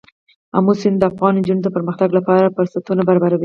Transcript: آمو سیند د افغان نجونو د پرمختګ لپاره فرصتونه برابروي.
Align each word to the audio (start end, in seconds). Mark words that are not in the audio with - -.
آمو 0.57 0.73
سیند 0.81 0.97
د 1.01 1.03
افغان 1.11 1.33
نجونو 1.37 1.61
د 1.63 1.67
پرمختګ 1.75 2.09
لپاره 2.17 2.53
فرصتونه 2.55 3.01
برابروي. 3.09 3.39